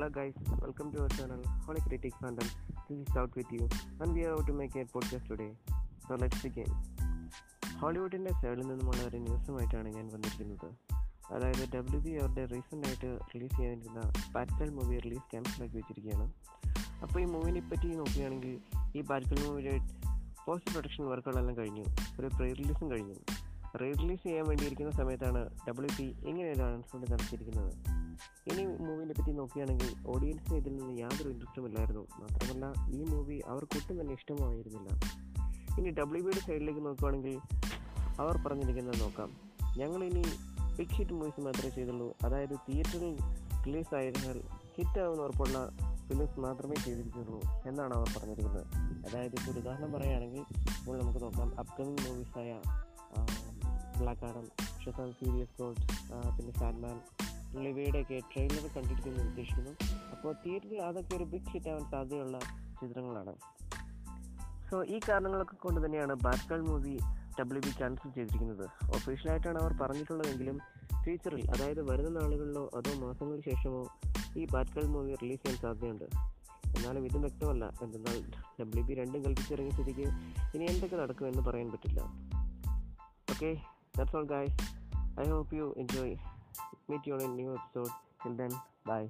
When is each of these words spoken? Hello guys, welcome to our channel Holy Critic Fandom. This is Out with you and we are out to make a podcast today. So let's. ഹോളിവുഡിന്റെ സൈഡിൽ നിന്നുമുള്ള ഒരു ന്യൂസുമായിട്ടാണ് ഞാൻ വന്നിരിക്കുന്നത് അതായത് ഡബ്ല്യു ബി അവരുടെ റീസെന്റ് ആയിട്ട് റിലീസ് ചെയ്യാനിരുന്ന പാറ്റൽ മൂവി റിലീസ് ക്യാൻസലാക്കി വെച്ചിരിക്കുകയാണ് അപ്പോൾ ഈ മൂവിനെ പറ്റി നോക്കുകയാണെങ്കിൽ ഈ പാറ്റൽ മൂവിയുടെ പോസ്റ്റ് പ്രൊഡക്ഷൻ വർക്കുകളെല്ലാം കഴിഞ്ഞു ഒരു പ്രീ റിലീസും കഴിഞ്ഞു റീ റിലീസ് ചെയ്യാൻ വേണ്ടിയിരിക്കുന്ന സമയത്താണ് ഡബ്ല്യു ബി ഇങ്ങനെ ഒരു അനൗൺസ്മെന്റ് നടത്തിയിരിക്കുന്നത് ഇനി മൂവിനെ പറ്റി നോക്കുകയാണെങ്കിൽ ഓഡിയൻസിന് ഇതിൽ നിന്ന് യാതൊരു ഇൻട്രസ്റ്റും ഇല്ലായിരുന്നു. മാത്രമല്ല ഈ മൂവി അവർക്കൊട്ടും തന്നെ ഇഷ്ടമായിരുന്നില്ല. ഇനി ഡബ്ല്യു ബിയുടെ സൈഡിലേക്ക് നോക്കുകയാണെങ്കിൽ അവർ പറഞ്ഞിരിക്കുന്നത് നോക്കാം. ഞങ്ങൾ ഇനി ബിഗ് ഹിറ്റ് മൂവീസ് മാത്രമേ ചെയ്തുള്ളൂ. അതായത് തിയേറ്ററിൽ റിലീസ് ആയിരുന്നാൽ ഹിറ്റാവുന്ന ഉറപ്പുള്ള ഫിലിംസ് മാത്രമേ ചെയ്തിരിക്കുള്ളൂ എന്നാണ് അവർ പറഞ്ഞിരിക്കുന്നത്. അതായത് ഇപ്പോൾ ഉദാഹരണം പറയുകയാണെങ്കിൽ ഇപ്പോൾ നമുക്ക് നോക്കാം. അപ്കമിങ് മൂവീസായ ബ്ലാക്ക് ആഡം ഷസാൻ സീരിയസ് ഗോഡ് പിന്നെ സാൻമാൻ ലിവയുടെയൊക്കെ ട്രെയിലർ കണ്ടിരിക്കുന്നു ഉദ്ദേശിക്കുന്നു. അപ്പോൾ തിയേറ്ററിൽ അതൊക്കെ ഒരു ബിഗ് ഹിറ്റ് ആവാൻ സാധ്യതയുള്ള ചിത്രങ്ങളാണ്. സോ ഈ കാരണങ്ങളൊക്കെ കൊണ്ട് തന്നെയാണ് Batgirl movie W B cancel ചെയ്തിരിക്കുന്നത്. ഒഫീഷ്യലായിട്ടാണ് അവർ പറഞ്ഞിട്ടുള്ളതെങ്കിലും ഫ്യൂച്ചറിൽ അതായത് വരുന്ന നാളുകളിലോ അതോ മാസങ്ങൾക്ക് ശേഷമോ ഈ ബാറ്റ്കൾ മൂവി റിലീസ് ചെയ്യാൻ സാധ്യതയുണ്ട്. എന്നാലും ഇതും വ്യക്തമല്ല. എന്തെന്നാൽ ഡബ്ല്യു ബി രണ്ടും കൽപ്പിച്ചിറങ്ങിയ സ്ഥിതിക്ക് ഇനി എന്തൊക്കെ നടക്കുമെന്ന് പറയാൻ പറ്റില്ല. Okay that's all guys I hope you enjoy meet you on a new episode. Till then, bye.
Hello 0.00 0.14
guys, 0.18 0.36
welcome 0.60 0.86
to 0.92 0.98
our 1.00 1.10
channel 1.16 1.40
Holy 1.64 1.80
Critic 1.86 2.12
Fandom. 2.20 2.46
This 2.84 3.00
is 3.00 3.16
Out 3.16 3.32
with 3.38 3.50
you 3.56 3.64
and 4.02 4.10
we 4.16 4.22
are 4.26 4.30
out 4.36 4.46
to 4.46 4.52
make 4.52 4.74
a 4.74 4.84
podcast 4.94 5.24
today. 5.30 5.48
So 6.06 6.14
let's. 6.14 6.44
ഹോളിവുഡിന്റെ 7.80 8.32
സൈഡിൽ 8.32 8.62
നിന്നുമുള്ള 8.62 9.00
ഒരു 9.02 9.16
ന്യൂസുമായിട്ടാണ് 9.16 9.88
ഞാൻ 9.88 10.06
വന്നിരിക്കുന്നത് 10.06 10.66
അതായത് 11.32 11.62
ഡബ്ല്യു 11.76 12.00
ബി 12.00 12.14
അവരുടെ 12.22 12.44
റീസെന്റ് 12.44 12.86
ആയിട്ട് 12.86 13.10
റിലീസ് 13.34 13.56
ചെയ്യാനിരുന്ന 13.56 14.00
പാറ്റൽ 14.34 14.70
മൂവി 14.70 14.98
റിലീസ് 14.98 15.26
ക്യാൻസലാക്കി 15.30 15.76
വെച്ചിരിക്കുകയാണ് 15.76 16.28
അപ്പോൾ 17.02 17.20
ഈ 17.20 17.24
മൂവിനെ 17.24 17.60
പറ്റി 17.60 17.90
നോക്കുകയാണെങ്കിൽ 17.94 18.56
ഈ 18.98 19.02
പാറ്റൽ 19.02 19.46
മൂവിയുടെ 19.46 19.76
പോസ്റ്റ് 20.46 20.72
പ്രൊഡക്ഷൻ 20.72 21.06
വർക്കുകളെല്ലാം 21.06 21.56
കഴിഞ്ഞു 21.56 21.86
ഒരു 22.20 22.30
പ്രീ 22.38 22.52
റിലീസും 22.52 22.90
കഴിഞ്ഞു 22.90 23.18
റീ 23.82 23.92
റിലീസ് 23.92 24.22
ചെയ്യാൻ 24.22 24.46
വേണ്ടിയിരിക്കുന്ന 24.46 24.92
സമയത്താണ് 24.92 25.42
ഡബ്ല്യു 25.68 25.92
ബി 26.00 26.08
ഇങ്ങനെ 26.28 26.52
ഒരു 26.52 26.62
അനൗൺസ്മെന്റ് 26.62 27.12
നടത്തിയിരിക്കുന്നത് 27.12 27.99
ഇനി 28.46 28.64
മൂവിനെ 28.86 29.14
പറ്റി 29.18 29.32
നോക്കുകയാണെങ്കിൽ 29.32 29.90
ഓഡിയൻസിന് 30.06 30.56
ഇതിൽ 30.56 30.76
നിന്ന് 30.76 31.00
യാതൊരു 31.00 31.28
ഇൻട്രസ്റ്റും 31.28 31.66
ഇല്ലായിരുന്നു. 31.66 32.06
മാത്രമല്ല 32.20 32.66
ഈ 32.96 33.04
മൂവി 33.04 33.42
അവർക്കൊട്ടും 33.46 34.00
തന്നെ 34.00 34.14
ഇഷ്ടമായിരുന്നില്ല. 34.14 34.88
ഇനി 35.78 35.90
ഡബ്ല്യു 35.90 36.22
ബിയുടെ 36.22 36.40
സൈഡിലേക്ക് 36.46 36.86
നോക്കുകയാണെങ്കിൽ 36.86 37.38
അവർ 38.20 38.36
പറഞ്ഞിരിക്കുന്നത് 38.36 39.00
നോക്കാം. 39.00 39.30
ഞങ്ങൾ 39.76 40.04
ഇനി 40.04 40.24
ബിഗ് 40.76 40.94
ഹിറ്റ് 40.96 41.12
മൂവീസ് 41.12 41.40
മാത്രമേ 41.40 41.70
ചെയ്തുള്ളൂ. 41.70 42.08
അതായത് 42.24 42.56
തിയേറ്ററിൽ 42.68 43.16
റിലീസ് 43.66 43.94
ആയിരുന്നാൽ 43.94 44.40
ഹിറ്റാവുന്ന 44.76 45.22
ഉറപ്പുള്ള 45.22 45.58
ഫിലിംസ് 46.08 46.40
മാത്രമേ 46.40 46.76
ചെയ്തിരിക്കുള്ളൂ 46.84 47.40
എന്നാണ് 47.66 47.94
അവർ 47.94 48.08
പറഞ്ഞിരിക്കുന്നത്. 48.16 48.66
അതായത് 49.06 49.32
ഇപ്പോൾ 49.32 49.58
ഉദാഹരണം 49.58 49.92
പറയുകയാണെങ്കിൽ 49.92 50.44
ഇപ്പോൾ 50.78 51.02
നമുക്ക് 51.02 51.22
നോക്കാം. 51.22 51.58
അപ്കമിങ് 51.58 52.02
മൂവീസായ 52.06 52.60
ബ്ലാക്ക് 54.00 54.24
ആഡം 54.24 54.46
ഷസാൻ 54.84 55.12
സീരിയസ് 55.12 55.54
ഗോഡ് 55.60 55.76
പിന്നെ 56.36 56.52
സാൻമാൻ 56.60 56.96
ലിവയുടെയൊക്കെ 57.56 58.20
ട്രെയിലർ 58.34 58.66
കണ്ടിരിക്കുന്നു 58.76 59.24
ഉദ്ദേശിക്കുന്നു. 59.24 59.70
അപ്പോൾ 60.10 60.34
തിയേറ്ററിൽ 60.46 60.82
അതൊക്കെ 60.82 61.16
ഒരു 61.16 61.24
ബിഗ് 61.24 61.48
ഹിറ്റ് 61.48 61.68
ആവാൻ 61.68 61.90
സാധ്യതയുള്ള 61.90 62.38
ചിത്രങ്ങളാണ്. 62.80 63.34
സോ 64.70 64.84
ഈ 64.84 65.00
കാരണങ്ങളൊക്കെ 65.08 65.54
കൊണ്ട് 65.54 65.86
തന്നെയാണ് 65.86 66.14
Batgirl 66.14 66.60
movie 66.60 66.98
W 67.40 67.60
B 67.60 67.78
cancel 67.78 68.10
ചെയ്തിരിക്കുന്നത്. 68.10 68.68
ഒഫീഷ്യലായിട്ടാണ് 68.82 69.58
അവർ 69.58 69.72
പറഞ്ഞിട്ടുള്ളതെങ്കിലും 69.72 70.58
ഫ്യൂച്ചറിൽ 71.02 71.50
അതായത് 71.50 71.90
വരുന്ന 71.90 72.20
നാളുകളിലോ 72.20 72.70
അതോ 72.76 73.06
മാസങ്ങൾക്ക് 73.06 73.50
ശേഷമോ 73.50 73.86
ഈ 74.36 74.46
ബാറ്റ്കൾ 74.46 74.84
മൂവി 74.84 75.14
റിലീസ് 75.14 75.42
ചെയ്യാൻ 75.42 75.62
സാധ്യതയുണ്ട്. 75.62 76.04
എന്നാലും 76.76 77.04
ഇതും 77.04 77.20
വ്യക്തമല്ല. 77.20 77.72
എന്തെന്നാൽ 77.82 78.30
ഡബ്ല്യു 78.60 78.82
ബി 78.82 78.94
രണ്ടും 78.94 79.24
കൽപ്പിച്ചിറങ്ങിയ 79.24 79.70
സ്ഥിതിക്ക് 79.70 80.08
ഇനി 80.56 80.64
എന്തൊക്കെ 80.64 80.96
നടക്കുമെന്ന് 80.96 81.42
പറയാൻ 81.42 81.70
പറ്റില്ല. 81.70 82.00
Okay 83.30 83.60
that's 83.96 84.16
all 84.16 84.26
guys 84.26 84.58
I 85.20 85.30
hope 85.30 85.54
you 85.54 85.74
enjoy 85.78 86.16
meet 86.88 87.06
you 87.06 87.14
on 87.14 87.22
a 87.22 87.28
new 87.28 87.54
episode. 87.56 87.92
Till 88.22 88.34
then, 88.34 88.50
bye. 88.84 89.08